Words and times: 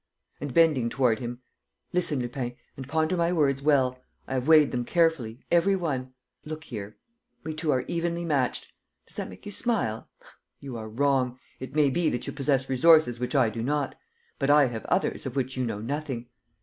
And, 0.39 0.51
bending 0.51 0.89
toward 0.89 1.19
him, 1.19 1.43
"Listen, 1.93 2.17
Lupin, 2.21 2.55
and 2.75 2.87
ponder 2.87 3.15
my 3.15 3.31
words 3.31 3.61
well; 3.61 4.03
I 4.27 4.33
have 4.33 4.47
weighed 4.47 4.71
them 4.71 4.83
carefully, 4.83 5.41
every 5.51 5.75
one. 5.75 6.15
Look 6.43 6.63
here.... 6.63 6.97
We 7.43 7.53
two 7.53 7.69
are 7.69 7.85
evenly 7.87 8.25
matched.... 8.25 8.71
Does 9.05 9.17
that 9.17 9.29
make 9.29 9.45
you 9.45 9.51
smile? 9.51 10.09
You 10.59 10.75
are 10.75 10.89
wrong: 10.89 11.37
it 11.59 11.75
may 11.75 11.91
be 11.91 12.09
that 12.09 12.25
you 12.25 12.33
possess 12.33 12.67
resources 12.67 13.19
which 13.19 13.35
I 13.35 13.51
do 13.51 13.61
not; 13.61 13.93
but 14.39 14.49
I 14.49 14.69
have 14.69 14.85
others 14.85 15.27
of 15.27 15.35
which 15.35 15.55
you 15.55 15.63
know 15.67 15.79
nothing. 15.79 16.29